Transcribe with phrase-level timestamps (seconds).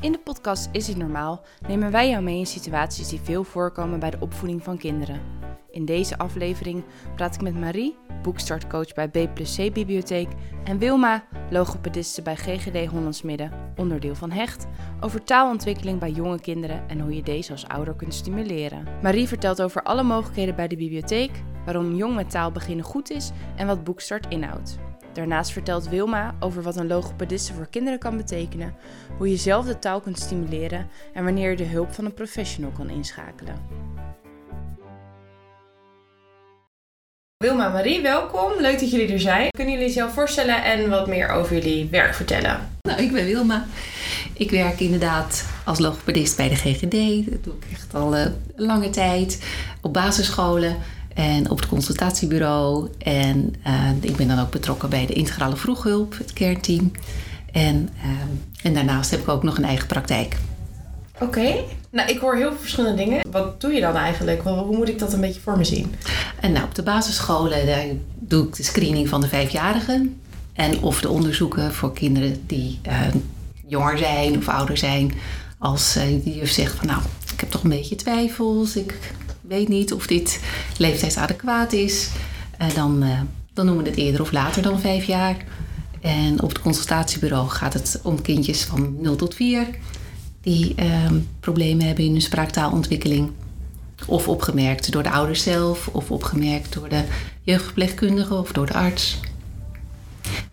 [0.00, 4.00] In de podcast Is het normaal nemen wij jou mee in situaties die veel voorkomen
[4.00, 5.20] bij de opvoeding van kinderen.
[5.70, 6.84] In deze aflevering
[7.16, 10.28] praat ik met Marie, boekstartcoach bij B plus C Bibliotheek,
[10.64, 14.66] en Wilma, logopediste bij GGD Hollands Midden, onderdeel van HECHT,
[15.00, 18.86] over taalontwikkeling bij jonge kinderen en hoe je deze als ouder kunt stimuleren.
[19.02, 21.30] Marie vertelt over alle mogelijkheden bij de bibliotheek,
[21.64, 24.78] waarom jong met taal beginnen goed is en wat Boekstart inhoudt.
[25.12, 28.74] Daarnaast vertelt Wilma over wat een logopediste voor kinderen kan betekenen,
[29.16, 32.70] hoe je zelf de taal kunt stimuleren en wanneer je de hulp van een professional
[32.70, 33.54] kan inschakelen.
[37.44, 38.52] Wilma Marie, welkom.
[38.58, 39.50] Leuk dat jullie er zijn.
[39.50, 42.78] Kunnen jullie jezelf voorstellen en wat meer over jullie werk vertellen?
[42.82, 43.66] Nou, ik ben Wilma.
[44.32, 47.30] Ik werk inderdaad als logopedist bij de GGD.
[47.30, 49.44] Dat doe ik echt al uh, lange tijd.
[49.80, 50.76] Op basisscholen
[51.20, 52.88] en op het consultatiebureau.
[52.98, 56.90] En uh, ik ben dan ook betrokken bij de integrale vroeghulp, het kernteam.
[57.52, 58.10] En, uh,
[58.62, 60.36] en daarnaast heb ik ook nog een eigen praktijk.
[61.14, 61.24] Oké.
[61.24, 61.64] Okay.
[61.90, 63.30] Nou, ik hoor heel veel verschillende dingen.
[63.30, 64.42] Wat doe je dan eigenlijk?
[64.42, 65.94] Hoe moet ik dat een beetje voor me zien?
[66.40, 67.84] En nou, op de basisscholen daar
[68.18, 70.20] doe ik de screening van de vijfjarigen.
[70.52, 73.00] En of de onderzoeken voor kinderen die uh,
[73.66, 75.12] jonger zijn of ouder zijn.
[75.58, 78.76] Als die juf zegt van nou, ik heb toch een beetje twijfels.
[78.76, 78.98] Ik
[79.56, 80.40] weet niet of dit
[80.76, 82.08] leeftijdsadequaat is.
[82.60, 83.04] Uh, dan,
[83.52, 85.36] dan noemen we het eerder of later dan vijf jaar.
[86.00, 89.68] En op het consultatiebureau gaat het om kindjes van 0 tot 4
[90.40, 93.30] die uh, problemen hebben in hun spraaktaalontwikkeling.
[94.06, 97.04] Of opgemerkt door de ouders zelf, of opgemerkt door de
[97.42, 99.20] jeugdverpleegkundige of door de arts.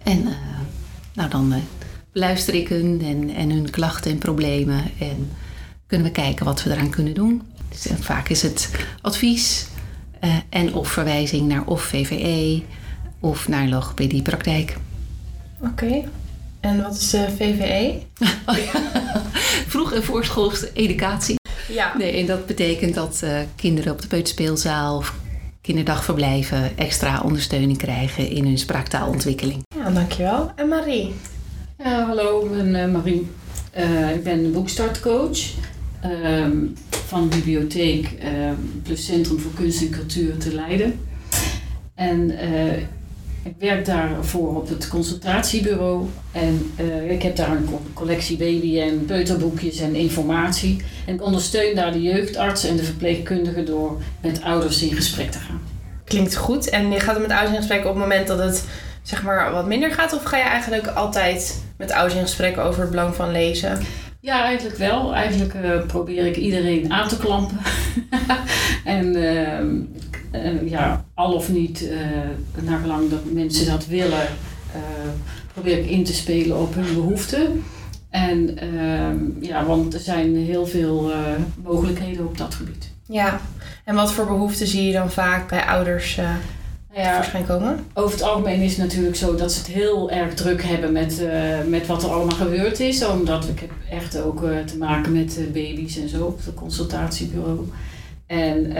[0.03, 0.35] En uh,
[1.13, 1.53] nou, dan
[2.11, 5.29] beluister ik hun en, en, hun klachten en problemen en
[5.87, 7.41] kunnen we kijken wat we eraan kunnen doen.
[7.69, 9.67] Dus, vaak is het advies
[10.23, 12.61] uh, en of verwijzing naar of VVE
[13.19, 14.77] of naar logopediepraktijk.
[15.59, 15.69] Oké.
[15.69, 16.07] Okay.
[16.59, 17.99] En wat is de VVE?
[18.45, 18.81] Oh, ja.
[19.67, 21.35] Vroeg- en voorschoolse educatie.
[21.67, 21.97] Ja.
[21.97, 25.13] Nee, en dat betekent dat uh, kinderen op de peuterspeelzaal of
[25.61, 29.63] kinderdagverblijven extra ondersteuning krijgen in hun spraaktaalontwikkeling.
[29.75, 30.51] Ja, dankjewel.
[30.55, 31.13] En Marie?
[31.77, 33.27] Ja, hallo, ik ben uh, Marie.
[33.77, 35.39] Uh, ik ben boekstartcoach
[37.07, 38.09] van Bibliotheek
[38.83, 40.99] plus Centrum voor Kunst en Cultuur te Leiden.
[41.95, 42.31] En
[43.47, 49.05] ik werk daarvoor op het consultatiebureau en uh, ik heb daar een collectie baby- en
[49.05, 50.81] peuterboekjes en informatie.
[51.05, 55.37] En ik ondersteun daar de jeugdarts en de verpleegkundigen door met ouders in gesprek te
[55.37, 55.61] gaan.
[56.03, 56.69] Klinkt goed.
[56.69, 58.65] En je gaat met ouders in gesprek op het moment dat het
[59.01, 60.13] zeg maar wat minder gaat?
[60.13, 63.79] Of ga je eigenlijk altijd met ouders in gesprek over het belang van lezen?
[64.27, 65.15] Ja, eigenlijk wel.
[65.15, 67.57] Eigenlijk uh, probeer ik iedereen aan te klampen.
[68.83, 74.27] en uh, uh, ja, al of niet, uh, naar gelang dat mensen dat willen,
[75.53, 77.63] probeer ik in te spelen op hun behoeften.
[78.09, 81.11] En ehm, ja, want er zijn heel veel
[81.63, 82.91] mogelijkheden op dat gebied.
[83.05, 83.39] Ja,
[83.83, 86.19] en wat voor behoeften zie je dan vaak bij ouders
[86.93, 87.85] ja, waarschijnlijk komen?
[87.93, 91.19] Over het algemeen is het natuurlijk zo dat ze het heel erg druk hebben met,
[91.21, 93.05] uh, met wat er allemaal gebeurd is.
[93.05, 96.53] Omdat ik heb echt ook uh, te maken met uh, baby's en zo op het
[96.55, 97.69] consultatiebureau.
[98.25, 98.71] En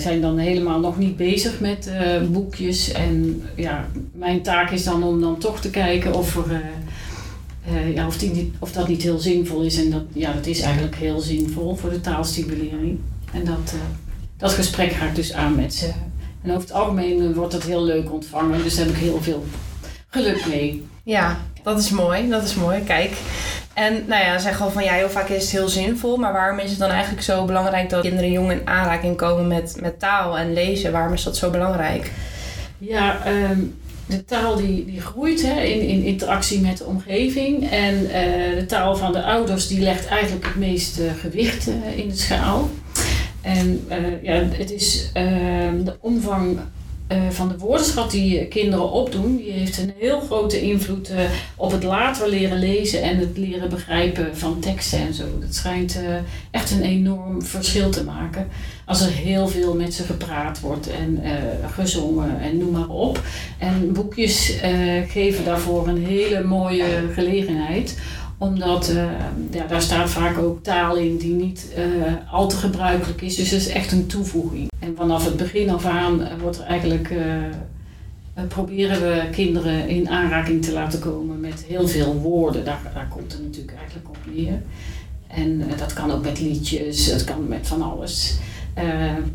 [0.00, 1.90] zijn dan helemaal nog niet bezig met
[2.30, 2.92] boekjes.
[2.92, 6.62] En ja, mijn taak is dan om dan toch te kijken of, er,
[7.94, 9.78] ja, of, die of dat niet heel zinvol is.
[9.78, 12.98] En dat, ja, dat is eigenlijk heel zinvol voor de taalstimulering.
[13.32, 13.74] En dat,
[14.36, 15.90] dat gesprek ga ik dus aan met ze.
[16.42, 18.62] En over het algemeen wordt dat heel leuk ontvangen.
[18.62, 19.44] Dus daar heb ik heel veel
[20.08, 20.86] geluk mee.
[21.02, 22.28] Ja, dat is mooi.
[22.28, 22.82] Dat is mooi.
[22.84, 23.12] Kijk.
[23.74, 26.16] En nou ja, zeg al van ja, heel vaak is het heel zinvol.
[26.16, 29.76] Maar waarom is het dan eigenlijk zo belangrijk dat kinderen jong in aanraking komen met,
[29.80, 30.92] met taal en lezen?
[30.92, 32.10] Waarom is dat zo belangrijk?
[32.78, 37.70] Ja, um, de taal die, die groeit hè, in, in interactie met de omgeving.
[37.70, 38.10] En uh,
[38.58, 42.70] de taal van de ouders die legt eigenlijk het meeste gewicht uh, in de schaal.
[43.46, 45.22] En uh, ja, het is uh,
[45.84, 46.58] de omvang
[47.12, 51.10] uh, van de woordenschat die kinderen opdoen, die heeft een heel grote invloed
[51.56, 55.24] op het later leren lezen en het leren begrijpen van teksten en zo.
[55.40, 55.98] Dat schijnt
[56.50, 58.48] echt een enorm verschil te maken.
[58.84, 61.20] Als er heel veel met ze gepraat wordt en
[61.72, 63.22] gezongen en noem maar op.
[63.58, 64.52] En boekjes
[65.08, 67.98] geven daarvoor een hele mooie gelegenheid
[68.38, 69.04] omdat uh,
[69.50, 73.36] ja, daar staat vaak ook taal in die niet uh, al te gebruikelijk is.
[73.36, 74.70] Dus dat is echt een toevoeging.
[74.78, 77.14] En vanaf het begin af aan wordt er eigenlijk,
[78.48, 82.64] proberen we kinderen in aanraking te laten komen met heel veel woorden.
[82.64, 84.62] Daar komt het natuurlijk eigenlijk op neer.
[85.26, 88.38] En dat kan ook met liedjes, dat kan met van alles.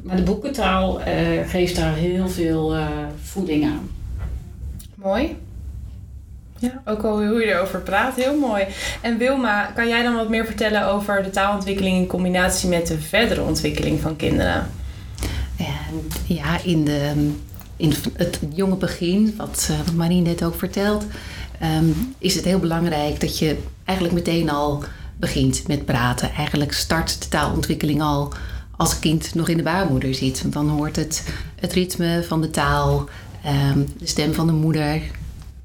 [0.03, 0.99] maar de boekentaal
[1.45, 2.75] geeft daar heel veel
[3.21, 3.89] voeding aan.
[4.95, 5.35] Mooi.
[6.61, 8.65] Ja, ook al hoe je erover praat, heel mooi.
[9.01, 12.99] En Wilma, kan jij dan wat meer vertellen over de taalontwikkeling in combinatie met de
[12.99, 14.69] verdere ontwikkeling van kinderen?
[16.25, 17.31] ja, in, de,
[17.75, 21.05] in het jonge begin, wat, wat Marie net ook vertelt,
[21.59, 21.85] ehm,
[22.17, 24.83] is het heel belangrijk dat je eigenlijk meteen al
[25.17, 26.31] begint met praten.
[26.31, 28.33] Eigenlijk start de taalontwikkeling al
[28.77, 30.41] als het kind nog in de baarmoeder zit.
[30.41, 33.09] Want dan hoort het, het ritme van de taal,
[33.43, 35.01] ehm, de stem van de moeder,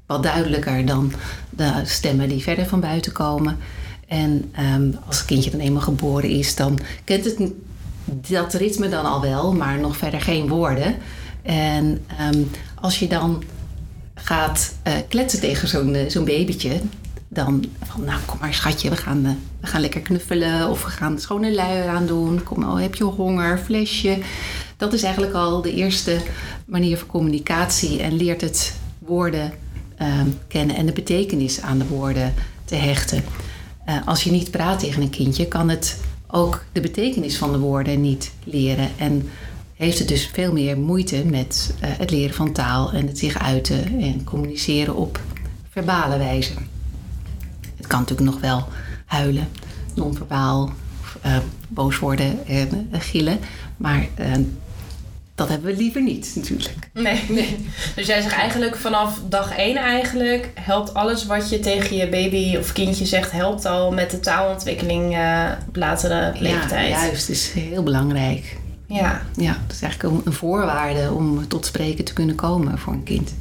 [0.07, 1.11] wat duidelijker dan
[1.49, 3.57] de stemmen die verder van buiten komen.
[4.07, 7.51] En ehm, als het kindje dan eenmaal geboren is, dan kent het
[8.29, 10.95] dat ritme dan al wel, maar nog verder geen woorden.
[11.41, 12.41] En ehm,
[12.81, 13.43] als je dan
[14.13, 16.81] gaat uh, kletsen tegen zo'n uh, zo'n babytje,
[17.27, 19.31] dan van nou kom maar schatje, we gaan, uh,
[19.61, 22.43] we gaan lekker knuffelen of we gaan schone luier aan doen.
[22.43, 24.17] Kom, oh, heb je honger, flesje.
[24.77, 26.17] Dat is eigenlijk al de eerste
[26.65, 29.51] manier van communicatie en leert het woorden
[29.97, 32.33] ehm, kennen en de betekenis aan de woorden
[32.65, 33.23] te hechten.
[34.05, 35.97] als je niet praat tegen een kindje, kan het
[36.27, 38.89] ook de betekenis van de woorden niet leren.
[38.97, 39.29] En
[39.73, 43.37] heeft het dus veel meer moeite met uh, het leren van taal en het zich
[43.37, 45.21] uiten en communiceren op
[45.69, 46.53] verbale wijze.
[47.75, 48.67] Het kan natuurlijk nog wel
[49.05, 49.47] huilen,
[49.95, 50.71] non-verbaal,
[51.25, 53.39] uh, boos worden en gillen,
[53.77, 54.07] maar
[55.35, 56.86] dat hebben we liever niet natuurlijk.
[56.97, 57.65] Nee, nee.
[57.95, 62.57] Dus jij zegt eigenlijk vanaf dag één eigenlijk helpt alles wat je tegen je baby
[62.57, 66.89] of kindje zegt, helpt al met de taalontwikkeling uh, op latere leeftijd.
[66.89, 67.29] Ja, juist.
[67.29, 68.57] Is heel belangrijk.
[68.87, 69.21] Ja.
[69.35, 73.33] Ja, dat is eigenlijk een voorwaarde om tot spreken te kunnen komen voor een kind.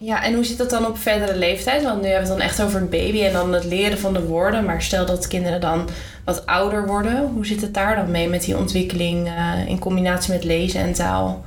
[0.00, 1.82] Ja, en hoe zit dat dan op verdere leeftijd?
[1.82, 4.12] Want nu hebben we het dan echt over een baby en dan het leren van
[4.12, 4.64] de woorden.
[4.64, 5.88] Maar stel dat kinderen dan
[6.24, 7.30] wat ouder worden.
[7.34, 10.92] Hoe zit het daar dan mee met die ontwikkeling uh, in combinatie met lezen en
[10.92, 11.44] taal?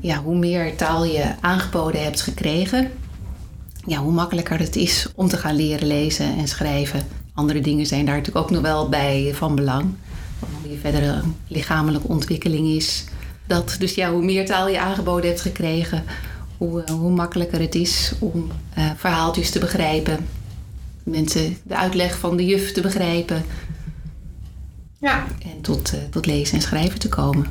[0.00, 2.90] Ja, hoe meer taal je aangeboden hebt gekregen,
[3.86, 7.02] ja, hoe makkelijker het is om te gaan leren lezen en schrijven.
[7.34, 9.94] Andere dingen zijn daar natuurlijk ook nog wel bij van belang.
[10.38, 13.04] Hoe je verdere lichamelijke ontwikkeling is.
[13.46, 16.04] Dat, dus ja, hoe meer taal je aangeboden hebt gekregen,
[16.56, 20.26] hoe, uh, hoe makkelijker het is om uh, verhaaltjes te begrijpen.
[21.02, 23.44] Mensen de uitleg van de juf te begrijpen.
[24.98, 25.26] Ja.
[25.42, 27.46] En tot, uh, tot lezen en schrijven te komen.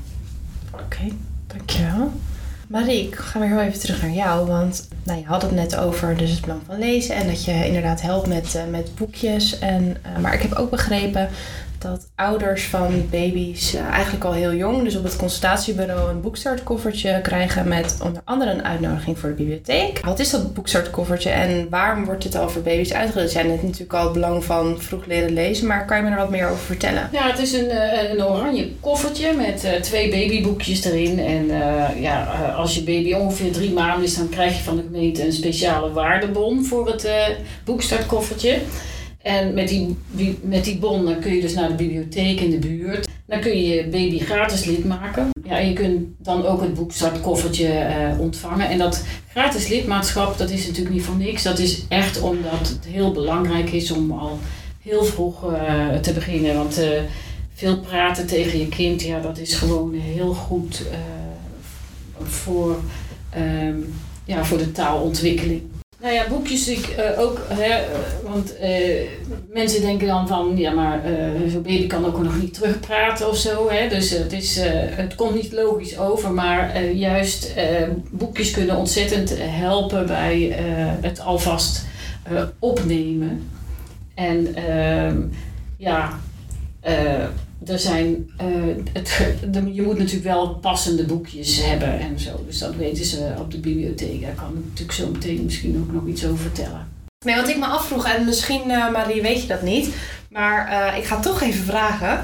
[0.72, 1.14] Oké, okay,
[1.58, 2.12] dankjewel.
[2.68, 4.48] Marie, ik ga weer heel even terug naar jou.
[4.48, 7.16] Want nou, je had het net over dus het belang van lezen.
[7.16, 9.60] En dat je inderdaad helpt met, met boekjes.
[9.60, 11.30] En, maar ik heb ook begrepen
[11.82, 17.20] dat ouders van baby's uh, eigenlijk al heel jong, dus op het consultatiebureau, een boekstartkoffertje
[17.22, 20.00] krijgen met onder andere een uitnodiging voor de bibliotheek.
[20.06, 23.32] Wat is dat boekstartkoffertje en waarom wordt dit al voor baby's uitgedeeld?
[23.32, 26.18] Zijn het natuurlijk al het belang van vroeg leren lezen, maar kan je me er
[26.18, 27.10] wat meer over vertellen?
[27.12, 27.70] Ja, het is een,
[28.12, 31.20] een oranje koffertje met uh, twee babyboekjes erin.
[31.20, 31.46] En
[32.02, 32.24] ja,
[32.56, 35.92] als je baby ongeveer drie maanden is, dan krijg je van de gemeente een speciale
[35.92, 37.10] waardebon voor het
[37.64, 38.58] boekstartkoffertje.
[39.30, 39.98] En met die,
[40.42, 43.08] met die bon dan kun je dus naar de bibliotheek in de buurt.
[43.26, 45.30] Dan kun je je baby gratis lid maken.
[45.44, 48.70] Ja, en je kunt dan ook het boekstartkoffertje uh, ontvangen.
[48.70, 51.44] En dat gratis lidmaatschap, dat is natuurlijk niet voor niks.
[51.44, 54.40] Dat is echt omdat het heel belangrijk is om al
[54.82, 56.56] heel vroeg uh, te beginnen.
[56.56, 56.86] Want uh,
[57.54, 60.84] veel praten tegen je kind, ja, dat is gewoon heel goed
[62.24, 62.78] voor,
[63.38, 63.94] um,
[64.26, 65.62] ja, voor de taalontwikkeling.
[66.02, 67.84] Nou ja, boekjes ik uh, ook, hè,
[68.24, 69.10] want uh,
[69.54, 71.02] mensen denken dan van, ja maar
[71.48, 73.70] zo'n baby kan ook nog niet terugpraten of zo.
[73.70, 74.60] Hè, dus het, is,
[74.96, 77.54] het komt niet logisch over, maar juist
[78.12, 80.56] boekjes kunnen ontzettend helpen bij
[81.02, 81.86] het alvast
[82.60, 83.50] opnemen.
[84.14, 85.22] En ehm,
[85.78, 86.20] ja,
[87.66, 88.32] er zijn,
[88.94, 89.22] het,
[89.54, 92.44] de, je moet natuurlijk wel passende boekjes hebben en zo.
[92.46, 94.22] Dus dat weten ze op de bibliotheek.
[94.22, 96.88] Daar kan ik natuurlijk zo meteen misschien ook nog iets over vertellen.
[97.26, 99.90] Nee, wat ik me afvroeg, en misschien uh, Marie weet je dat niet,
[100.30, 102.22] maar uh, ik ga toch even vragen.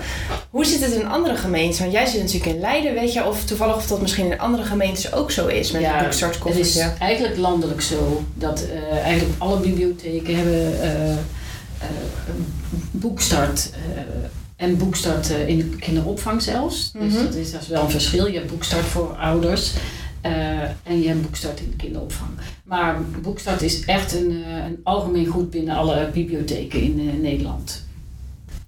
[0.49, 1.79] Hoe zit het in andere gemeentes?
[1.79, 4.63] Want jij zit natuurlijk in Leiden, weet je, of toevallig of dat misschien in andere
[4.63, 6.81] gemeentes ook zo is met ja, het boekstartkoffertje?
[6.81, 8.65] Het is eigenlijk landelijk zo dat
[9.03, 11.17] eigenlijk alle bibliotheken hebben een
[12.91, 13.69] boekstart
[14.65, 16.91] en boekstart in de kinderopvang zelfs.
[16.93, 17.09] Mm -hmm.
[17.09, 18.27] Dus dat is, dat is wel een verschil.
[18.27, 19.73] Je hebt boekstart voor ouders
[20.25, 22.29] uh, en je hebt boekstart in de kinderopvang.
[22.63, 27.83] Maar boekstart is echt een, uh, een algemeen goed binnen alle bibliotheken in uh, Nederland.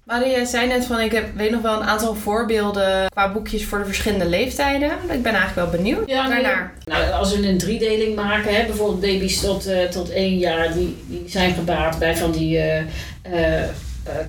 [0.04, 3.64] Marie, jij zei net van ik heb, weet nog wel een aantal voorbeelden qua boekjes
[3.64, 4.90] voor de verschillende leeftijden.
[4.90, 6.74] Ik ben eigenlijk wel benieuwd ja, daarnaar.
[6.84, 11.22] Nou, als we een driedeling maken, hè, bijvoorbeeld baby's tot, tot één jaar, die, die
[11.26, 12.82] zijn gebaat bij van die uh,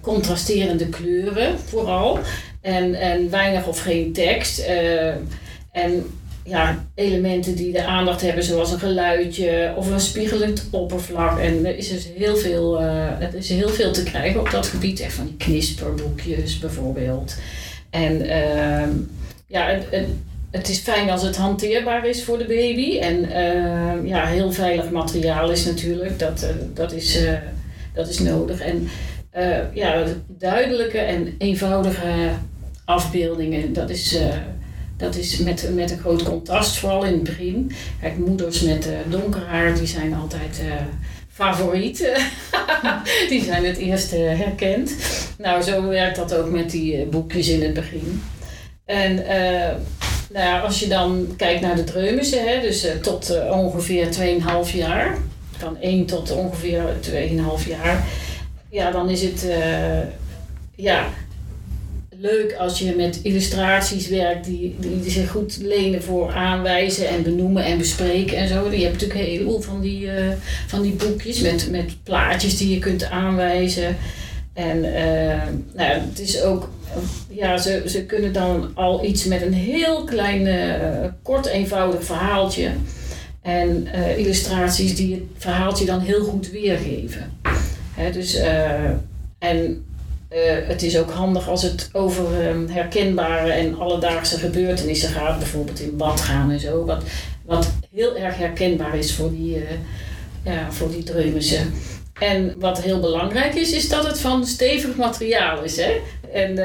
[0.01, 2.19] contrasterende kleuren vooral.
[2.61, 4.59] En, en weinig of geen tekst.
[4.59, 5.07] Uh,
[5.71, 6.05] en
[6.49, 11.39] ja, elementen die de aandacht hebben, zoals een geluidje of een spiegelend oppervlak.
[11.39, 14.99] En er is dus heel veel, uh, is heel veel te krijgen op dat gebied.
[14.99, 17.35] Echt van die knisperboekjes bijvoorbeeld.
[17.89, 18.87] En uh,
[19.47, 20.07] ja, het, het,
[20.51, 22.97] het, is fijn als het hanteerbaar is voor de baby.
[22.99, 27.19] En uh, ja, heel veilig materiaal is natuurlijk, dat, dat, is,
[27.93, 28.59] dat is nodig.
[28.59, 28.89] En
[29.73, 32.29] ja, duidelijke en eenvoudige
[32.85, 34.17] afbeeldingen, dat is
[34.97, 37.71] dat is met, met een groot contrast, vooral in het begin.
[38.17, 40.61] Moeders met uh, donker haar, die zijn altijd
[41.31, 41.97] favoriet.
[43.29, 44.95] die zijn het eerst herkend.
[45.37, 48.21] Nou, zo werkt dat ook met die boekjes in het begin.
[48.85, 49.15] En
[50.29, 54.07] nou ja, als je dan kijkt naar de dreumissen, hè, dus tot ongeveer
[54.67, 55.17] 2,5 jaar,
[55.57, 56.83] van 1 tot ongeveer
[57.61, 58.07] 2,5 jaar,
[58.69, 59.45] ja, dan is het
[60.75, 61.09] ja,
[62.21, 67.63] leuk als je met illustraties werkt die, die, zich goed lenen voor aanwijzen en benoemen
[67.63, 68.71] en bespreken en zo.
[68.71, 70.11] Je hebt natuurlijk een heleboel van die, uh,
[70.67, 73.97] van die boekjes met, met plaatjes die je kunt aanwijzen.
[74.53, 76.69] En uh, nou, het is ook,
[77.29, 80.47] ja, ze, ze kunnen dan al iets met een heel klein,
[81.21, 82.69] kort, eenvoudig verhaaltje.
[83.41, 87.39] En illustraties die het verhaaltje dan heel goed weergeven.
[88.13, 88.39] Dus,
[89.39, 89.85] en
[90.33, 95.79] uh, het is ook handig als het over um, herkenbare en alledaagse gebeurtenissen gaat, bijvoorbeeld
[95.79, 97.03] in bad gaan en zo, wat,
[97.45, 99.63] wat heel erg herkenbaar is voor die, uh,
[100.43, 101.73] ja, voor die dreumissen.
[102.19, 105.77] En wat heel belangrijk is, is dat het van stevig materiaal is.
[105.77, 106.01] Hè?
[106.33, 106.55] En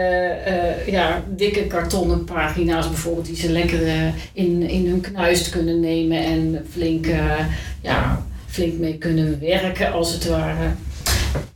[0.87, 6.67] ja, dikke kartonnen pagina's bijvoorbeeld, die ze lekker in, in hun knuist kunnen nemen en
[6.71, 7.07] flink,
[7.81, 10.71] ja, flink mee kunnen werken als het ware.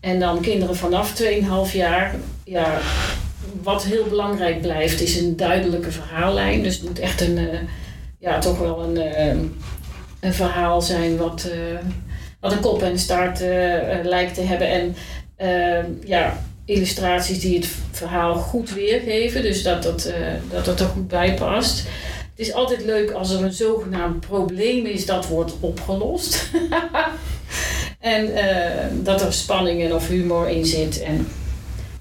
[0.01, 2.81] En dan kinderen vanaf 2,5 jaar, ja,
[3.63, 6.63] wat heel belangrijk blijft, is een duidelijke verhaallijn.
[6.63, 7.59] Dus het moet echt een, uh,
[8.19, 9.43] ja, toch wel een, uh,
[10.21, 11.79] een verhaal zijn wat, uh,
[12.41, 13.41] wat een kop en staart
[14.03, 14.69] lijkt te hebben.
[14.69, 14.97] En
[16.05, 20.13] ja, illustraties die het verhaal goed weergeven, dus dat dat,
[20.51, 21.79] dat, dat er goed bij past.
[22.37, 26.51] Het is altijd leuk als er een zogenaamd probleem is dat wordt opgelost.
[27.99, 31.03] En uh, dat er spanning of humor in zit.
[31.03, 31.29] En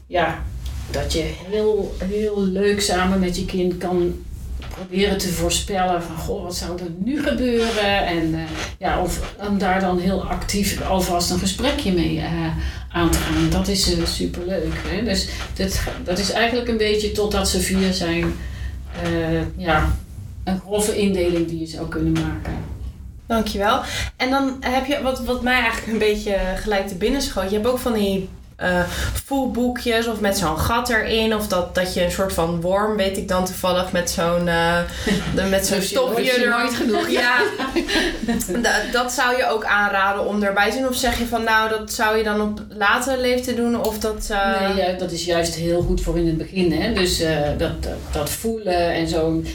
[0.08, 0.44] ja,
[0.92, 4.26] dat je heel, heel leuk samen met je kind kan
[4.70, 8.06] proberen te voorspellen van goh, wat zou er nu gebeuren?
[8.06, 8.40] En uh,
[8.80, 12.58] ja, of om daar dan heel actief alvast een gesprekje mee uh,
[12.92, 13.50] aan te gaan.
[13.50, 14.74] Dat is uh, superleuk.
[14.88, 15.04] Hè?
[15.04, 18.34] Dus dat, dat is eigenlijk een beetje totdat ze vier zijn,
[19.56, 19.96] ja,
[20.44, 22.77] een grove indeling die je zou kunnen maken.
[23.28, 23.82] Dankjewel.
[24.16, 27.56] En dan heb je, wat, wat mij eigenlijk een beetje gelijk te binnen schoot, je
[27.56, 28.30] hebt ook van die
[28.64, 28.84] uh,
[29.26, 31.36] voelboekjes of met zo'n gat erin.
[31.36, 34.80] Of dat, dat je een soort van worm, weet ik dan toevallig, met zo'n uh,
[35.50, 37.10] met zo'n stofje er nooit genoeg.
[37.10, 37.38] Ja,
[38.62, 40.88] dat, dat zou je ook aanraden om erbij te doen.
[40.88, 43.86] Of zeg je van nou, dat zou je dan op latere leeftijd doen?
[43.86, 44.62] Of dat, uh...
[44.62, 46.72] Nee, ja, dat is juist heel goed voor in het begin.
[46.72, 46.94] Hè?
[46.94, 47.24] Dus
[47.58, 49.48] dat, dat, dat, voelen en zo'n.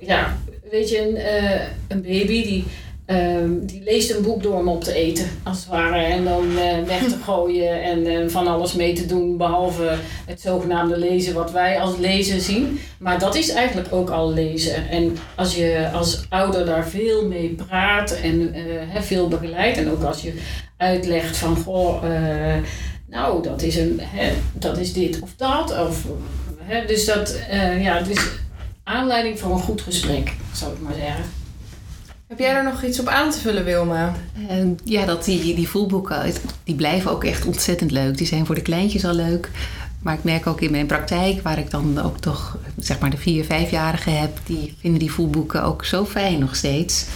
[0.00, 0.36] ja,
[0.70, 1.18] weet je, een,
[1.88, 2.64] een baby die
[3.12, 6.02] Um, die leest een boek door om op te eten, als het ware.
[6.02, 9.94] En dan uh, weg te gooien en uh, van alles mee te doen, behalve
[10.26, 12.80] het zogenaamde lezen wat wij als lezen zien.
[12.98, 14.88] Maar dat is eigenlijk ook al lezen.
[14.88, 20.02] En als je als ouder daar veel mee praat en uh, veel begeleidt, en ook
[20.02, 20.34] als je
[20.76, 22.02] uitlegt van goh,
[23.06, 25.78] nou dat is, een, hè, dat is dit of dat.
[25.88, 26.04] Of,
[26.58, 27.38] hè, dus dat,
[27.80, 28.28] ja, het is
[28.84, 31.40] aanleiding voor een goed gesprek, zou ik maar zeggen.
[32.32, 34.14] Heb jij er nog iets op aan te vullen, Wilma?
[34.50, 36.32] Uh, ja, dat die, die voelboeken,
[36.64, 38.16] die blijven ook echt ontzettend leuk.
[38.16, 39.50] Die zijn voor de kleintjes al leuk.
[40.02, 43.16] Maar ik merk ook in mijn praktijk, waar ik dan ook toch zeg maar de
[43.16, 47.06] vier, vijfjarigen heb, die vinden die voelboeken ook zo fijn nog steeds.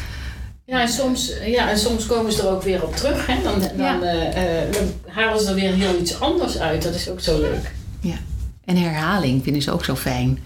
[0.65, 3.27] Ja, en soms, ja, en soms komen ze er ook weer op terug.
[3.27, 3.43] Hè?
[3.43, 6.83] Dan, dan, uh, dan halen ze er weer heel iets anders uit.
[6.83, 7.73] Dat is ook zo leuk.
[8.01, 8.17] Ja,
[8.65, 10.39] en herhaling vinden ze ook zo fijn.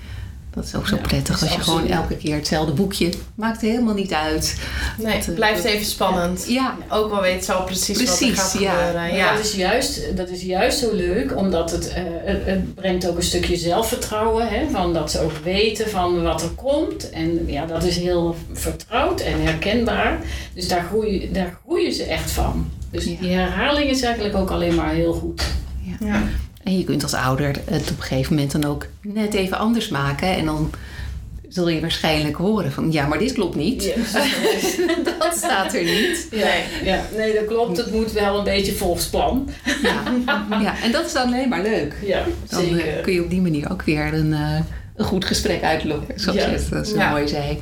[0.54, 3.12] Dat is ook zo prettig als je gewoon elke keer hetzelfde boekje.
[3.34, 4.60] Maakt helemaal niet uit.
[4.98, 6.44] Nee, het blijft even spannend.
[6.48, 6.76] Ja.
[6.88, 8.72] Ook wel weet zo precies, precies wat er gaat ja.
[8.72, 9.14] gebeuren.
[9.14, 9.32] Ja.
[9.32, 12.02] Dat, is juist, dat is juist zo leuk, omdat het, uh,
[12.44, 14.48] het, brengt ook een stukje zelfvertrouwen.
[14.48, 17.10] Hè, van dat ze ook weten van wat er komt.
[17.10, 20.18] En ja, dat is heel vertrouwd en herkenbaar.
[20.54, 22.70] Dus daar groeien, daar groeien ze echt van.
[22.90, 25.42] Dus die herhaling is eigenlijk ook alleen maar heel goed.
[26.00, 26.22] Ja.
[26.62, 29.88] En je kunt als ouder het op een gegeven moment dan ook net even anders
[29.88, 30.36] maken.
[30.36, 30.70] En dan
[31.48, 33.94] zul je waarschijnlijk horen van ja, maar dit klopt niet.
[35.18, 36.28] dat staat er niet.
[36.30, 36.64] Ja, nee.
[36.84, 37.76] Ja, nee, dat klopt.
[37.76, 39.48] Het moet wel een beetje volgens plan.
[39.82, 40.02] ja.
[40.60, 41.94] ja, en dat is dan alleen maar leuk.
[42.04, 43.00] Ja, dan eh, zeker.
[43.00, 44.58] kun je op die manier ook weer een, uh,
[44.96, 47.58] een goed gesprek uitlokken, zoals je het zo mooi zei.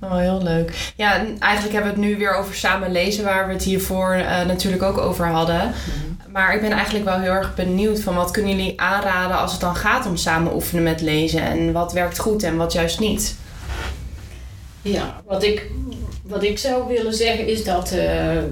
[0.00, 0.92] Oh, heel leuk.
[0.96, 4.16] Ja, en eigenlijk hebben we het nu weer over samen lezen, waar we het hiervoor
[4.16, 5.56] uh, natuurlijk ook over hadden.
[5.56, 6.30] Mhm.
[6.32, 9.60] Maar ik ben eigenlijk wel heel erg benieuwd van wat kunnen jullie aanraden als het
[9.60, 13.36] dan gaat om samen oefenen met lezen en wat werkt goed en wat juist niet?
[14.82, 15.70] Ja, wat ik,
[16.22, 18.02] wat ik zou willen zeggen is dat uh,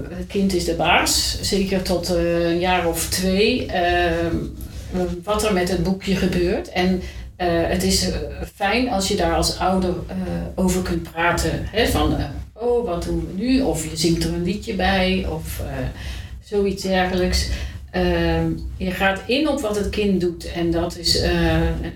[0.09, 5.53] het kind is de baas, zeker tot uh, een jaar of twee, uh, wat er
[5.53, 6.69] met het boekje gebeurt.
[6.69, 7.01] En
[7.45, 8.09] het is
[8.55, 9.93] fijn als je daar als ouder
[10.55, 11.51] over kunt praten.
[11.53, 12.15] Hè, van,
[12.53, 13.61] oh, wat doen we nu?
[13.61, 15.61] Of je zingt er een liedje bij, of
[16.43, 17.49] zoiets dergelijks.
[17.91, 21.21] Ehm, je gaat in op wat het kind doet en dat is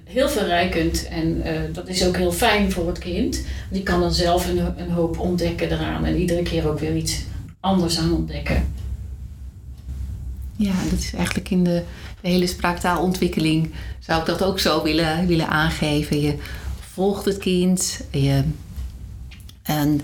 [0.04, 1.44] heel verrijkend en
[1.74, 3.46] dat is ook heel fijn voor het kind.
[3.70, 7.24] Die kan dan zelf een, een, hoop ontdekken eraan en iedere keer ook weer iets
[7.62, 8.74] anders aan ontdekken.
[10.56, 11.84] Ja, dat is eigenlijk in de,
[12.22, 16.22] de hele spraaktaalontwikkeling zou ik dat ook zo willen, willen aangeven.
[16.22, 16.36] Je
[16.94, 18.44] volgt het kind je,
[19.64, 20.02] en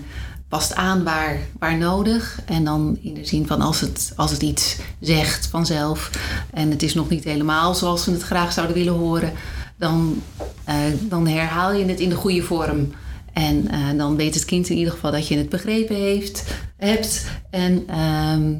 [0.48, 2.40] past aan waar, waar nodig.
[2.46, 6.10] En dan in de zin van als het, als het iets zegt vanzelf
[6.52, 9.32] en het is nog niet helemaal zoals we het graag zouden willen horen,
[9.76, 10.22] dan,
[10.68, 12.92] uh, dan herhaal je het in de goede vorm.
[13.32, 16.44] En uh, dan weet het kind in ieder geval dat je het begrepen heeft,
[16.76, 17.24] hebt.
[17.50, 18.58] En uh,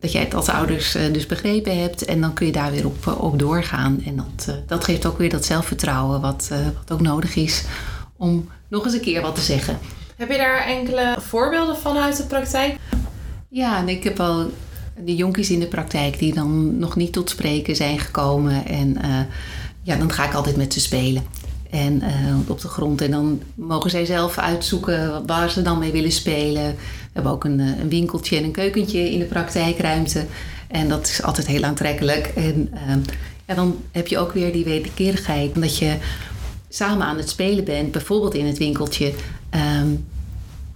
[0.00, 2.04] dat jij het als ouders uh, dus begrepen hebt.
[2.04, 4.02] En dan kun je daar weer op, op doorgaan.
[4.06, 7.64] En dat, dat geeft ook weer dat zelfvertrouwen wat, wat ook nodig is
[8.16, 9.78] om nog eens een keer wat te zeggen.
[10.16, 12.76] Heb je daar enkele voorbeelden van uit de praktijk?
[13.48, 14.50] Ja, en ik heb al
[15.04, 18.66] de jonkies in de praktijk die dan nog niet tot spreken zijn gekomen.
[18.66, 19.20] En uh,
[19.82, 21.22] ja, dan ga ik altijd met ze spelen.
[21.70, 23.00] En uh, op de grond.
[23.00, 26.76] En dan mogen zij zelf uitzoeken waar ze dan mee willen spelen.
[27.12, 30.26] Hebben ook een, een winkeltje en een keukentje in de praktijkruimte.
[30.68, 32.26] En dat is altijd heel aantrekkelijk.
[32.26, 32.96] En uh,
[33.46, 35.54] ja, dan heb je ook weer die wederkerigheid.
[35.54, 35.96] Dat je
[36.68, 39.12] samen aan het spelen bent, bijvoorbeeld in het winkeltje.
[39.80, 40.04] Um,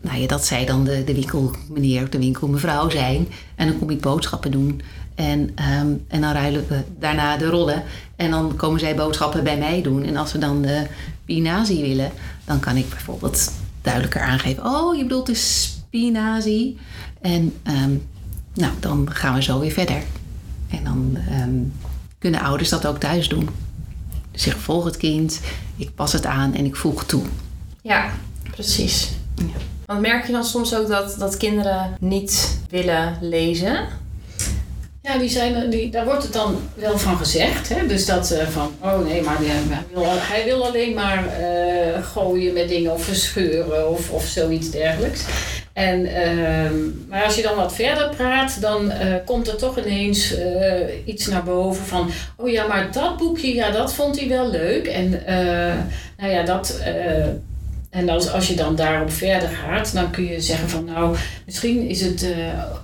[0.00, 3.28] nou ja, dat zij dan de, de winkelmeneer of de winkelmevrouw zijn.
[3.54, 4.80] En dan kom ik boodschappen doen.
[5.14, 7.82] En, um, en dan ruilen we daarna de rollen.
[8.16, 10.02] En dan komen zij boodschappen bij mij doen.
[10.02, 10.86] En als we dan de
[11.22, 12.10] spinazie willen,
[12.44, 15.35] dan kan ik bijvoorbeeld duidelijker aangeven: Oh, je bedoelt de
[15.94, 16.76] spinazie.
[17.20, 18.07] En um,
[18.54, 20.02] nou, dan gaan we zo weer verder.
[20.70, 21.72] En dan um,
[22.18, 23.48] kunnen ouders dat ook thuis doen.
[24.30, 25.40] Dus ik volg het kind,
[25.76, 27.22] ik pas het aan en ik voeg toe.
[27.83, 28.11] Ja,
[28.50, 29.11] precies.
[29.35, 29.44] Ja.
[29.87, 33.87] Want merk je dan soms ook dat, dat kinderen niet willen lezen?
[35.02, 37.68] Ja, die zijn, die, daar wordt het dan wel van gezegd.
[37.68, 37.87] Hè?
[37.87, 42.54] Dus dat uh, van, oh nee, maar hij wil, hij wil alleen maar uh, gooien
[42.54, 45.24] met dingen of verscheuren of, of zoiets dergelijks.
[45.74, 46.70] En, uh,
[47.08, 50.34] maar als je dan wat verder praat, dan uh, komt er toch ineens
[51.04, 54.87] iets naar boven van, oh ja, maar dat boekje, ja, dat vond hij wel leuk.
[54.87, 55.10] En
[56.16, 56.80] nou ja, dat
[57.90, 61.88] en als, als je dan daarop verder gaat, dan kun je zeggen van nou, misschien
[61.88, 62.26] is het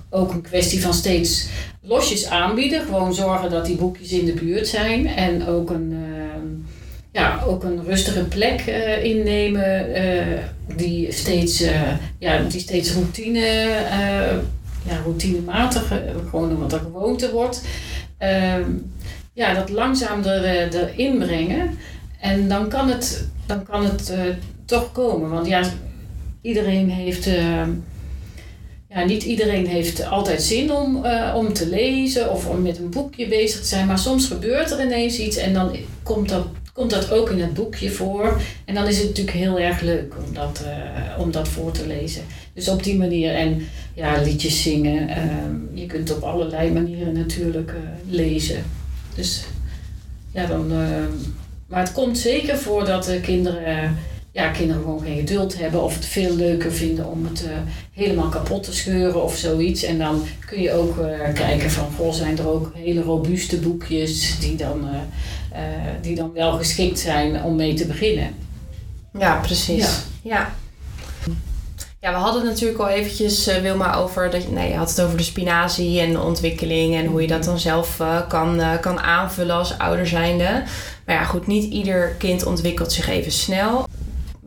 [0.09, 1.47] ook een kwestie van steeds
[1.81, 2.81] losjes aanbieden.
[2.81, 5.07] Gewoon zorgen dat die boekjes in de buurt zijn.
[5.07, 5.95] En ook een,
[7.11, 9.85] ja, ook een rustige plek uh, innemen
[10.75, 11.63] die, steeds,
[12.17, 13.39] ja, die steeds routine,
[14.83, 15.93] ja, routinematig,
[16.29, 17.61] gewoon wat een gewoonte wordt.
[18.17, 18.69] Ehm,
[19.33, 21.77] ja, dat langzaam er, erin brengen.
[22.19, 24.13] En dan kan het, dan kan het
[24.65, 25.29] toch komen.
[25.29, 25.63] Want ja,
[26.41, 27.27] iedereen heeft.
[27.27, 27.63] Uh,
[28.93, 33.27] ja, niet iedereen heeft altijd zin om, om te lezen of om met een boekje
[33.27, 33.87] bezig te zijn.
[33.87, 37.53] Maar soms gebeurt er ineens iets en dan komt dat, komt dat ook in het
[37.53, 38.41] boekje voor.
[38.65, 41.87] En dan is het natuurlijk heel erg leuk om dat, uh, om dat voor te
[41.87, 42.23] lezen.
[42.53, 43.33] Dus op die manier.
[43.35, 45.09] En ja, liedjes zingen.
[45.09, 47.73] Ehm, je kunt op allerlei manieren natuurlijk
[48.09, 48.63] lezen.
[49.15, 49.43] Dus
[50.31, 50.71] ja, dan.
[50.71, 51.11] Ehm,
[51.67, 53.97] maar het komt zeker voor dat de kinderen
[54.33, 57.51] ja, kinderen gewoon geen geduld hebben of het veel leuker vinden om het uh,
[57.93, 59.83] helemaal kapot te scheuren of zoiets.
[59.83, 64.39] En dan kun je ook uh, kijken van, goh, zijn er ook hele robuuste boekjes
[64.39, 64.89] die dan,
[65.53, 65.59] uh,
[66.01, 68.35] die dan wel geschikt zijn om mee te beginnen.
[69.19, 70.03] Ja, precies.
[70.21, 70.31] Ja.
[70.31, 70.53] ja.
[71.99, 74.29] Ja, we hadden het natuurlijk al eventjes, Wilma, over...
[74.29, 76.95] Dat, nee, je had het over de spinazie en de ontwikkeling...
[76.95, 80.63] en hoe je dat dan zelf kan, kan aanvullen als ouder zijnde.
[81.05, 83.87] Maar ja, goed, niet ieder kind ontwikkelt zich even snel.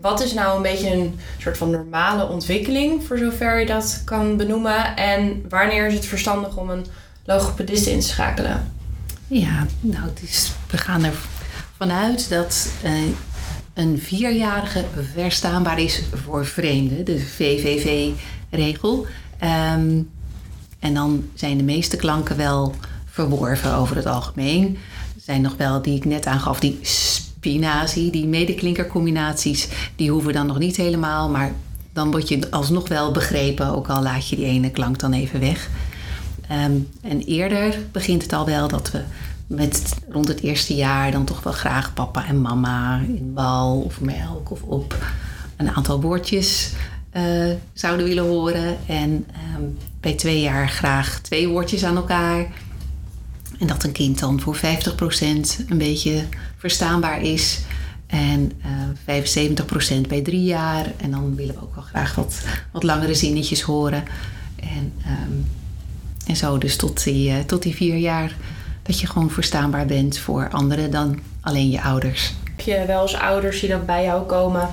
[0.05, 4.37] Wat is nou een beetje een soort van normale ontwikkeling, voor zover je dat kan
[4.37, 4.97] benoemen?
[4.97, 6.87] En wanneer is het verstandig om een
[7.25, 8.73] logopedist in te schakelen?
[9.27, 10.11] Ja, nou,
[10.71, 12.93] we gaan ervan uit dat uh,
[13.75, 19.07] een vierjarige verstaanbaar is voor vreemden, de VVV-regel.
[19.38, 20.03] Ehm,
[20.79, 24.79] en dan zijn de meeste klanken wel verworven over het algemeen.
[25.14, 26.79] Er zijn nog wel, die ik net aangaf, die
[28.11, 31.52] die medeklinkercombinaties, die hoeven dan nog niet helemaal, maar
[31.92, 35.40] dan word je alsnog wel begrepen, ook al laat je die ene klank dan even
[35.40, 35.68] weg.
[36.48, 39.02] Ehm, en eerder begint het al wel dat we
[39.46, 44.00] met rond het eerste jaar dan toch wel graag papa en mama in bal of
[44.00, 44.96] melk of op
[45.57, 46.72] een aantal woordjes
[47.16, 48.76] uh, zouden willen horen.
[48.87, 49.62] En ehm,
[50.00, 52.46] bij twee jaar graag twee woordjes aan elkaar.
[53.59, 54.61] En dat een kind dan voor 50%
[55.69, 56.25] een beetje
[56.57, 57.61] verstaanbaar is.
[58.07, 58.53] En
[59.07, 59.25] uh, eh,
[60.05, 60.93] 75% bij drie jaar.
[60.97, 62.40] En dan willen we ook wel graag wat,
[62.73, 64.05] wat langere zinnetjes horen.
[64.57, 65.47] En, um,
[66.27, 68.37] en zo dus tot die, uh, tot die vier jaar.
[68.83, 72.35] Dat je gewoon verstaanbaar bent voor anderen dan alleen je ouders.
[72.45, 74.69] Heb je wel eens ouders die dan bij jou komen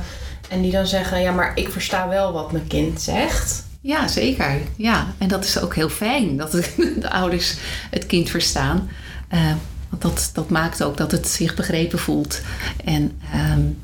[0.50, 3.64] en die dan zeggen: Ja, maar ik versta wel wat mijn kind zegt?
[3.82, 4.62] Ja, zeker.
[4.76, 6.52] Ja, en dat is ook heel fijn dat
[7.00, 7.58] de ouders
[7.90, 8.90] het kind verstaan.
[9.34, 9.54] Uh,
[9.90, 12.42] want dat, dat maakt ook dat het zich begrepen voelt.
[12.86, 13.20] En,
[13.54, 13.78] um,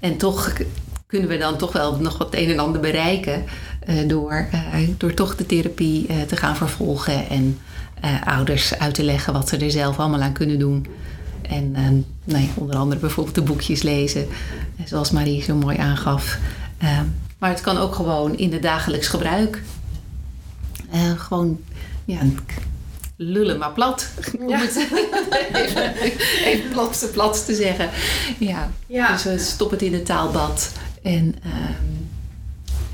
[0.00, 0.52] en toch
[1.06, 3.44] kunnen we dan toch wel nog wat een en ander bereiken
[3.88, 7.58] uh, door, uh, door toch de therapie te gaan vervolgen en
[8.24, 10.86] ouders uit te leggen wat ze er zelf allemaal aan kunnen doen.
[11.42, 14.26] En nee, onder andere bijvoorbeeld de boekjes lezen,
[14.84, 16.38] zoals Marie zo mooi aangaf.
[17.42, 19.62] Ehm, maar het kan ook gewoon in het dagelijks gebruik.
[20.94, 21.60] Uh, gewoon,
[22.04, 22.20] ja,
[23.16, 24.08] lullen maar plat.
[24.38, 24.76] Om het
[25.52, 25.94] even,
[26.44, 27.90] even plat, te, plat te zeggen.
[28.38, 28.70] Ja.
[28.86, 29.12] ja.
[29.12, 30.72] Dus uh, stop het in het taalbad.
[31.02, 31.52] En, uh,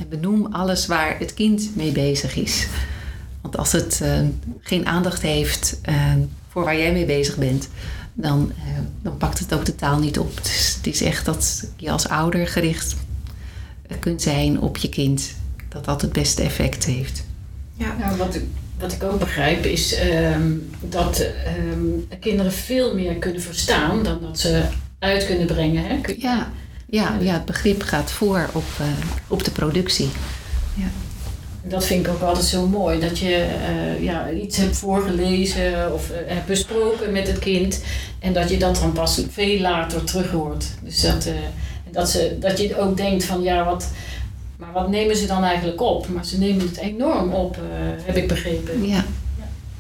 [0.01, 2.67] en benoem alles waar het kind mee bezig is.
[3.41, 4.21] Want als het uh,
[4.61, 5.81] geen aandacht heeft
[6.49, 7.69] voor waar jij mee bezig bent,
[8.15, 8.53] dan,
[9.03, 10.37] dan pakt het ook de taal niet op.
[10.43, 12.97] Dus het is echt dat je als ouder gericht
[13.97, 15.35] kunt zijn op je kind.
[15.69, 17.25] Dat dat het beste effect heeft.
[17.75, 18.43] Ja, nou, wat, ik,
[18.79, 19.99] wat ik ook begrijp is
[20.35, 21.27] um, dat
[21.73, 24.63] um, kinderen veel meer kunnen verstaan dan dat ze
[24.99, 25.85] uit kunnen brengen.
[25.85, 26.01] Hè?
[26.19, 26.53] Ja,
[26.87, 28.87] ja, ja, het begrip gaat voor op, uh,
[29.29, 30.09] op de productie.
[30.75, 30.91] Ja.
[31.63, 33.01] Dat vind ik ook altijd zo mooi.
[33.01, 37.83] Dat je uh, ja, iets hebt voorgelezen of uh, hebt besproken met het kind.
[38.19, 40.65] En dat je dat dan pas veel later terug hoort.
[40.83, 41.29] Dus dat,
[41.93, 43.89] dat, ze, dat je ook denkt van ja, wat,
[44.57, 46.09] maar wat nemen ze dan eigenlijk op?
[46.09, 47.63] Maar ze nemen het enorm op, uh,
[48.05, 48.87] heb ik begrepen.
[48.87, 49.05] Ja.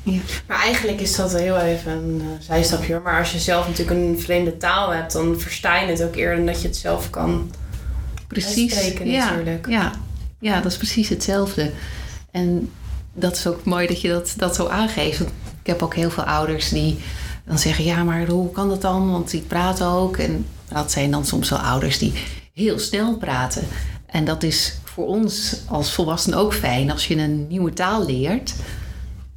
[0.02, 0.20] ja.
[0.46, 3.02] Maar eigenlijk is dat heel even een uh, zijstapje hoor.
[3.02, 6.36] Maar als je zelf natuurlijk een vreemde taal hebt, dan versta je het ook eerder
[6.36, 7.50] dan dat je het zelf kan
[8.26, 8.78] precies.
[8.78, 9.28] spreken ja.
[9.28, 9.68] natuurlijk.
[9.68, 9.92] Ja.
[10.38, 11.70] ja, dat is precies hetzelfde.
[12.30, 12.70] En
[13.14, 15.20] dat is ook mooi dat je dat, dat zo aangeeft.
[15.20, 15.26] Ik
[15.62, 16.98] heb ook heel veel ouders die
[17.44, 19.10] dan zeggen: Ja, maar hoe kan dat dan?
[19.10, 20.16] Want die praten ook.
[20.16, 22.12] En dat zijn dan soms wel ouders die
[22.52, 23.62] heel snel praten.
[24.06, 28.54] En dat is voor ons als volwassenen ook fijn als je een nieuwe taal leert.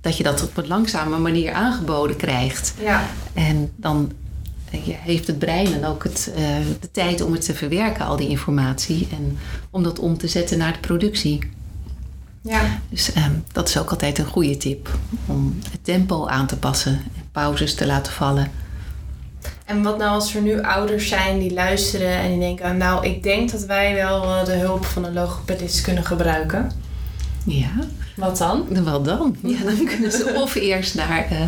[0.01, 2.73] Dat je dat op een langzame manier aangeboden krijgt.
[2.79, 3.03] Ja.
[3.33, 4.11] En dan
[4.79, 6.37] heeft het brein dan ook het, uh,
[6.79, 9.07] de tijd om het te verwerken, al die informatie.
[9.11, 9.37] En
[9.69, 11.39] om dat om te zetten naar de productie.
[12.41, 12.79] Ja.
[12.89, 14.89] Dus um, dat is ook altijd een goede tip.
[15.25, 18.51] Om het tempo aan te passen en pauzes te laten vallen.
[19.71, 22.77] En wat nou als er nu ouders zijn die luisteren en die denken...
[22.77, 26.71] nou, ik denk dat wij wel eh, de hulp van een logopedist kunnen gebruiken.
[27.45, 27.69] Ja.
[28.15, 28.83] Wat dan?
[28.83, 29.35] Wat dan?
[29.41, 31.47] Ja, dan kunnen ze of eerst naar uh, uh,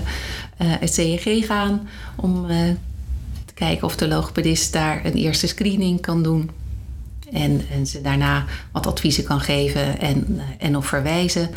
[0.58, 1.88] het CEG gaan...
[2.16, 2.48] om
[3.46, 6.50] te kijken of de logopedist daar een eerste screening kan doen...
[7.32, 11.50] En, en ze daarna wat adviezen kan geven en, en of verwijzen.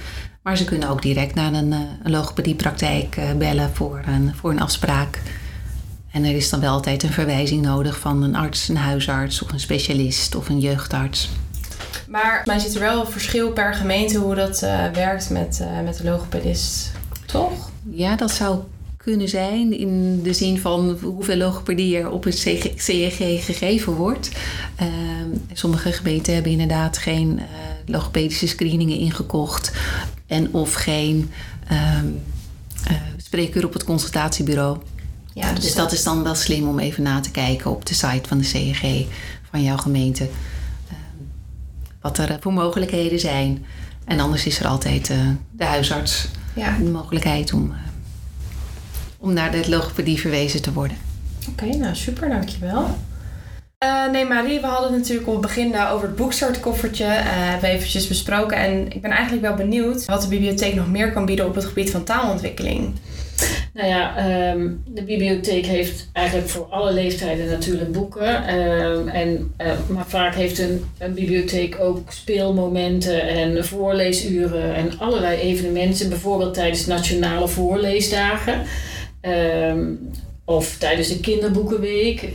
[0.43, 5.21] Maar ze kunnen ook direct naar een, een logopediepraktijk bellen voor een, voor een afspraak...
[6.17, 9.53] En er is dan wel altijd een verwijzing nodig van een arts, een huisarts of
[9.53, 11.29] een specialist of een jeugdarts.
[12.09, 15.81] Maar mij zit er wel een verschil per gemeente hoe dat uh, werkt met, uh,
[15.85, 16.93] met de logopedist,
[17.27, 17.71] toch?
[17.91, 18.59] Ja, dat zou
[18.97, 22.33] kunnen zijn in de zin van hoeveel logopedie er op een
[22.77, 24.31] CEG gegeven wordt.
[24.83, 24.87] Uh,
[25.53, 27.45] sommige gemeenten hebben inderdaad geen eh,
[27.87, 29.73] logopedische screeningen ingekocht
[30.27, 31.31] en of geen
[31.69, 32.07] ehm,
[33.17, 34.79] spreekuur op het consultatiebureau.
[35.37, 37.95] Ja, dus, dus dat is dan wel slim om even na te kijken op de
[37.95, 39.07] site van de CEG
[39.51, 40.29] van jouw gemeente.
[40.89, 41.25] Ehm,
[42.01, 43.65] wat er voor mogelijkheden zijn.
[44.05, 45.17] En anders is er altijd uh,
[45.51, 46.29] de huisarts.
[46.55, 46.77] Ja.
[46.79, 47.77] De mogelijkheid om, uh,
[49.19, 50.97] om naar de logopedie verwezen te worden.
[51.49, 52.99] Oké, okay, nou super, dankjewel.
[53.85, 57.05] Uh, nee, Marie, we hadden natuurlijk op het begin over het boekstartkoffertje.
[57.05, 58.57] Uh, hebben we eventjes besproken.
[58.57, 61.65] En ik ben eigenlijk wel benieuwd wat de bibliotheek nog meer kan bieden op het
[61.65, 62.95] gebied van taalontwikkeling.
[63.73, 68.47] Nou ja, ehm, de bibliotheek heeft eigenlijk voor alle leeftijden natuurlijk boeken.
[68.47, 75.41] Ehm, en, uh, maar vaak heeft een, een, bibliotheek ook speelmomenten en voorleesuren en allerlei
[75.41, 76.09] evenementen.
[76.09, 78.63] Bijvoorbeeld tijdens nationale voorleesdagen.
[79.71, 80.11] Um,
[80.45, 82.29] of tijdens de kinderboekenweek.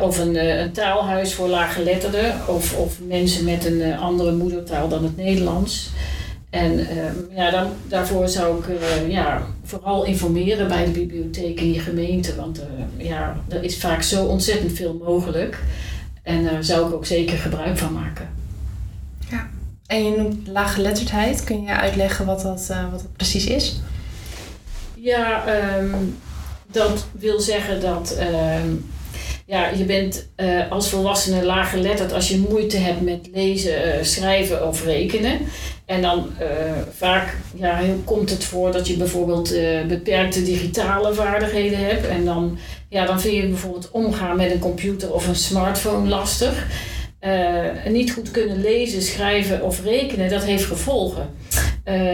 [0.00, 4.88] Of een, eh, een taalhuis voor laaggeletterden of, of mensen met een eh, andere moedertaal
[4.88, 5.90] dan het Nederlands.
[6.50, 11.72] En ehm, ja, dan, daarvoor zou ik eh, ja, vooral informeren bij de bibliotheek in
[11.72, 12.34] je gemeente.
[12.36, 15.58] Want eh, ja, er is vaak zo ontzettend veel mogelijk.
[16.22, 18.38] En daar zou ik ook zeker gebruik van maken.
[19.86, 21.44] En je noemt laaggeletterdheid.
[21.44, 23.80] Kun je uitleggen wat dat, eh, wat dat precies is?
[24.94, 25.94] Ja, ehm,
[26.72, 28.68] dat wil zeggen dat ehm,
[29.46, 30.28] ja, je bent
[30.70, 35.38] als volwassene laaggeletterd als je moeite hebt met lezen, schrijven of rekenen.
[35.90, 36.46] En dan eh,
[36.96, 42.06] vaak ja, komt het voor dat je bijvoorbeeld eh, beperkte digitale vaardigheden hebt.
[42.06, 46.66] En dan, ja, dan vind je bijvoorbeeld omgaan met een computer of een smartphone lastig.
[47.18, 51.28] Eh, niet goed kunnen lezen, schrijven of rekenen, dat heeft gevolgen.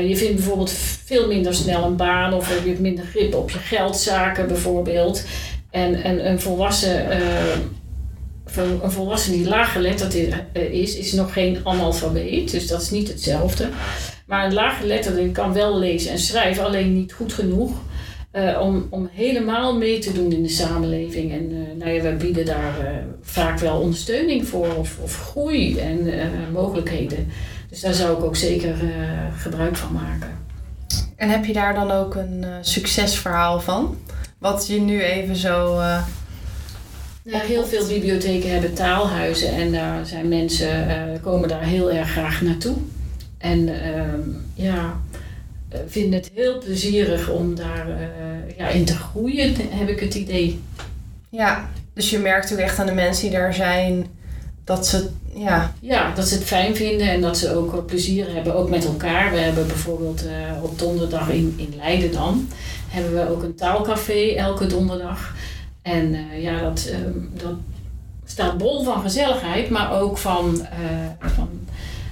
[0.06, 0.72] Je vindt bijvoorbeeld
[1.04, 5.24] veel minder snel een baan of heb je minder grip op je geldzaken bijvoorbeeld.
[5.70, 7.06] En, en een volwassen,
[8.56, 10.14] een volwassen die laaggeletterd
[10.70, 12.50] is, is nog geen analfabeet.
[12.50, 13.68] Dus dat is niet hetzelfde.
[14.26, 17.70] Maar een laaggeletterde kan wel lezen en schrijven, alleen niet goed genoeg.
[18.30, 21.32] eh, om, om helemaal mee te doen in de samenleving.
[21.32, 25.78] En eh nou ja, we bieden daar eh, vaak wel ondersteuning voor, of, of groei
[25.78, 26.08] en
[26.52, 27.28] mogelijkheden.
[27.70, 28.74] Dus daar zou ik ook zeker
[29.36, 30.28] gebruik van maken.
[31.16, 33.96] En heb je daar dan ook een succesverhaal van?
[34.38, 35.80] Wat je nu even zo.
[37.34, 42.42] Heel veel bibliotheken hebben taalhuizen en daar zijn mensen eh, komen daar heel erg graag
[42.42, 42.76] naartoe.
[43.38, 44.20] En ehm,
[44.54, 45.00] ja,
[45.68, 50.14] eh, vinden het heel plezierig om daar eh, ja, in te groeien, heb ik het
[50.14, 50.60] idee.
[51.30, 54.06] ja, dus je merkt ook echt aan de mensen die daar zijn
[54.64, 55.08] dat ze.
[55.34, 58.84] Ja, Ja, dat ze het fijn vinden en dat ze ook plezier hebben, ook met
[58.84, 59.32] elkaar.
[59.32, 60.24] We hebben bijvoorbeeld
[60.62, 62.48] op donderdag in, in Leiden dan,
[62.88, 65.34] hebben we ook een taalcafé elke donderdag.
[65.86, 67.54] En eh, ja, dat, ehm, dat
[68.24, 71.48] staat bol van gezelligheid, maar ook van, eh, van,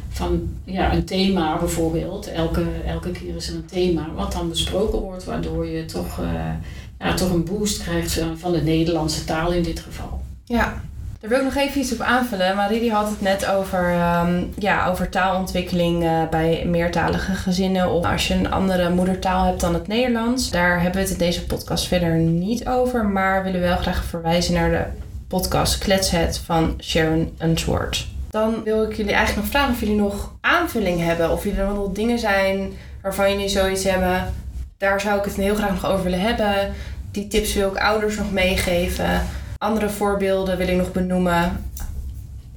[0.09, 2.27] van ja, een thema bijvoorbeeld.
[2.27, 6.51] Elke, elke keer is er een thema wat dan besproken wordt, waardoor je toch, eh,
[6.99, 10.21] ja, toch een boost krijgt van- van de Nederlandse taal in dit geval.
[10.45, 10.83] ja.
[11.25, 12.57] Daar wil ik nog even iets op aanvullen.
[12.57, 17.91] Marie had het net over, ehm, ja, over taalontwikkeling eh, bij meertalige gezinnen.
[17.91, 20.51] Of als je een andere moedertaal hebt dan het Nederlands.
[20.51, 23.05] Daar hebben we het in deze podcast verder niet over.
[23.05, 24.85] Maar willen we wel graag verwijzen naar de
[25.29, 28.07] podcast Kletshet van Sharon Unsworth.
[28.31, 31.31] Dan wil ik jullie eigenlijk nog vragen of jullie nog aanvulling hebben.
[31.31, 34.33] Of jullie er nog dingen zijn waarvan jullie zoiets hebben.
[34.79, 36.73] Daar zou ik het heel graag nog over willen hebben.
[37.11, 39.23] Die tips wil ik ouders nog meegeven.
[39.65, 41.65] Andere voorbeelden wil ik nog benoemen.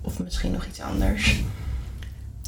[0.01, 1.43] Of misschien nog iets anders.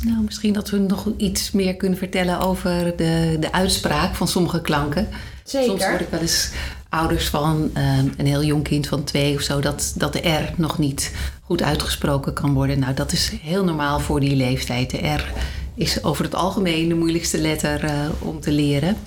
[0.04, 4.62] Nou, misschien dat we nog iets meer kunnen vertellen over de, de uitspraak van sommige
[4.62, 5.08] klanken.
[5.44, 6.02] Soms hoor Zeker.
[6.02, 6.52] ik wel eens
[6.90, 10.54] ouders van eh, een heel jong kind van twee of zo, dat, dat de R
[10.56, 12.80] nog niet goed uitgesproken kan worden.
[12.80, 14.90] Nou, dat is heel normaal voor die leeftijd.
[14.90, 15.34] De R
[15.76, 18.98] is over het algemeen de moeilijkste letter eh, om te leren.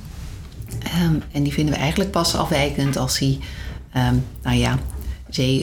[0.82, 3.38] Ehm, en die vinden we eigenlijk pas afwijkend als hij,
[3.92, 4.78] ehm, nou ja,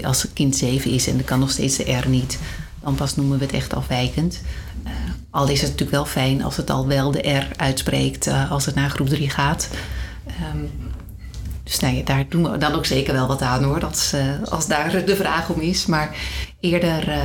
[0.04, 2.40] als het kind zeven is en dan kan nog steeds de R niet.
[2.84, 4.42] Dan pas noemen we het echt afwijkend.
[4.84, 4.92] Eh,
[5.30, 8.66] al is het natuurlijk wel fijn als het al wel de R uitspreekt eh, als
[8.66, 9.70] het naar groep 3 gaat.
[10.28, 10.66] Ehm,
[11.64, 14.44] dus nou ja, daar doen we dan ook zeker wel wat aan hoor, als, eh,
[14.50, 15.86] als daar de vraag om is.
[15.86, 16.16] Maar
[16.60, 17.20] eerder,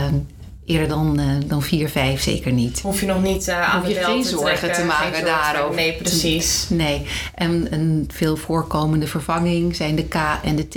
[0.65, 2.81] eerder dan, dan 4, 5 zeker niet.
[2.81, 5.75] Hoef je nog niet aan Hoef je geen te zorgen trekken, te maken zorgen daarover.
[5.75, 6.67] Nee, precies.
[6.69, 10.77] Nee, en een veel voorkomende vervanging zijn de K en de T.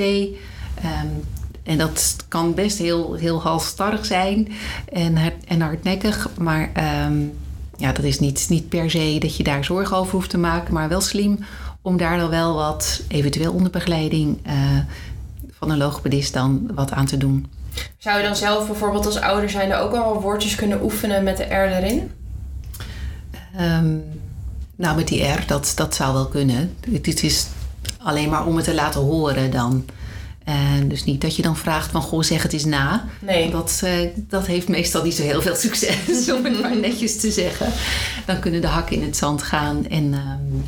[0.84, 1.08] Ehm,
[1.67, 4.47] en dat kan best heel, heel halstarrig zijn
[4.93, 6.30] en, en hardnekkig.
[6.39, 7.21] Maar ehm,
[7.77, 10.73] ja, dat is niet, niet per se dat je daar zorgen over hoeft te maken.
[10.73, 11.39] Maar wel slim
[11.82, 14.53] om daar dan wel wat, eventueel onder begeleiding eh,
[15.51, 17.45] van een logopedist dan wat aan te doen.
[17.97, 21.43] Zou je dan zelf bijvoorbeeld als ouder zijn ook al woordjes kunnen oefenen met de
[21.43, 22.12] R erin?
[23.58, 23.95] Ehm,
[24.75, 26.75] nou, met die R, dat, dat zou wel kunnen.
[26.91, 27.47] Het, het is
[27.97, 29.86] alleen maar om het te laten horen dan.
[30.48, 33.06] En dus niet dat je dan vraagt van, goh, zeg het eens na.
[33.20, 33.50] Nee.
[33.52, 37.32] Dat, eh, dat heeft meestal niet zo heel veel succes, om het maar netjes te
[37.32, 37.68] zeggen.
[38.26, 40.60] Dan kunnen de hakken in het zand gaan en, ehm,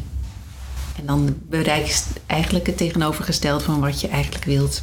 [0.99, 4.81] en dan bereik je eigenlijk het tegenovergesteld van wat je eigenlijk wilt.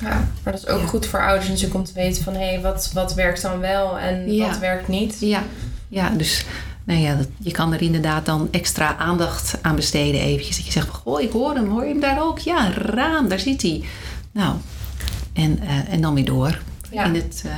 [0.00, 0.86] Ja, maar dat is ook Ja.
[0.86, 2.34] goed voor ouders natuurlijk om te weten van...
[2.34, 4.46] hé, hey, wat, wat werkt dan wel en Ja.
[4.46, 5.16] wat werkt niet?
[5.20, 5.42] Ja,
[5.88, 6.44] ja dus
[6.84, 10.56] nou ja, dat- je kan er inderdaad dan extra aandacht aan besteden eventjes.
[10.56, 12.38] Dat je zegt, van, goh, ik hoor hem, hoor je hem daar ook?
[12.38, 13.82] Ja, raam, daar zit hij.
[14.38, 14.54] Nou,
[15.32, 16.58] en, eh, en dan weer door
[16.90, 17.04] Ja.
[17.04, 17.52] in het, eh,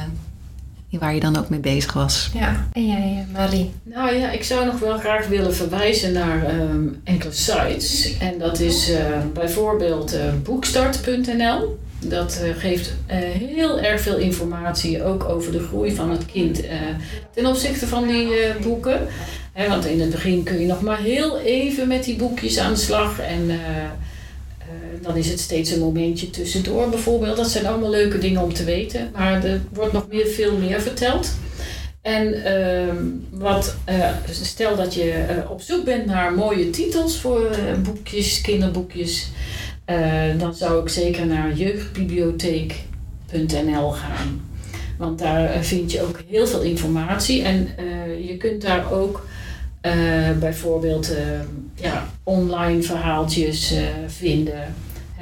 [0.88, 2.30] in waar je dan ook mee bezig was.
[2.34, 2.66] Ja.
[2.72, 3.72] En jij, eh, Marie?
[3.82, 8.18] Nou ja, ik zou nog wel graag willen verwijzen naar ehm, enkele sites.
[8.18, 11.78] En dat is eh, bijvoorbeeld eh, boekstart.nl.
[12.04, 13.16] Dat uh, geeft uh,
[13.48, 16.70] heel erg veel informatie, ook over de groei van het kind uh,
[17.34, 18.28] ten opzichte van die
[18.62, 19.06] boeken.
[19.52, 22.72] He, want in het begin kun je nog maar heel even met die boekjes aan
[22.72, 23.18] de slag.
[23.18, 23.50] En
[25.02, 27.36] dan is het steeds een momentje tussendoor bijvoorbeeld.
[27.36, 29.10] Dat zijn allemaal leuke dingen om te weten.
[29.12, 31.30] Maar er wordt nog meer, veel meer verteld.
[32.02, 32.92] En uh,
[33.30, 39.28] wat, uh, stel dat je uh, op zoek bent naar mooie titels voor boekjes, kinderboekjes,
[40.38, 44.48] dan zou ik zeker naar jeugdbibliotheek.nl gaan.
[44.98, 47.68] Want daar vind je ook heel veel informatie en
[48.26, 49.26] je kunt daar ook
[50.38, 51.12] bijvoorbeeld
[51.74, 53.74] ja, online verhaaltjes
[54.06, 54.74] vinden.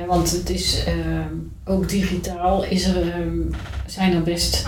[0.07, 1.35] Want het is ehm,
[1.65, 3.39] ook digitaal is er, ehm,
[3.87, 4.67] zijn er best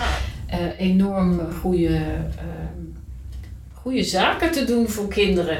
[0.49, 2.81] uh, enorm goede, uh,
[3.73, 5.57] goede zaken te doen voor kinderen.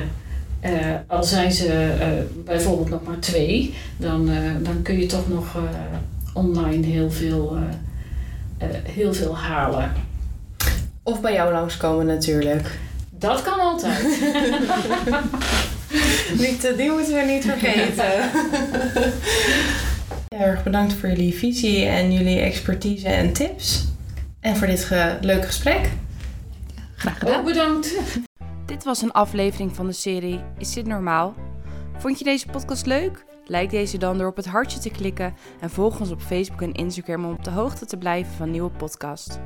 [0.66, 1.96] Uh, al zijn ze
[2.46, 4.30] bijvoorbeeld nog maar twee, dan,
[4.64, 5.58] dan kun je toch nog
[6.34, 7.58] online heel veel,
[8.84, 9.92] heel veel halen.
[11.04, 12.80] Of bij jou langskomen natuurlijk.
[13.10, 14.02] Dat kan altijd.
[16.48, 18.12] niet, die moeten we niet vergeten.
[20.36, 23.86] Heel erg bedankt voor jullie visie en jullie expertise en tips.
[24.40, 24.88] En voor dit
[25.22, 25.90] leuke gesprek.
[26.96, 27.40] Graag gedaan.
[27.40, 27.96] Ook bedankt.
[28.66, 31.36] Dit was een aflevering van de serie Is dit normaal?
[31.98, 33.26] Vond je deze podcast leuk?
[33.46, 36.72] Like deze dan door op het hartje te klikken en volg ons op Facebook en
[36.72, 39.38] Instagram om op de hoogte te blijven van nieuwe podcasts.